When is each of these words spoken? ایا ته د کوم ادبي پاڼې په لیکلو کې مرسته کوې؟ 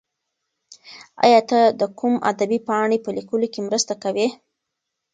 ایا 1.25 1.41
ته 1.49 1.59
د 1.79 1.81
کوم 1.97 2.13
ادبي 2.31 2.59
پاڼې 2.67 2.97
په 3.05 3.09
لیکلو 3.17 3.47
کې 3.53 3.61
مرسته 3.67 3.93
کوې؟ 4.03 4.27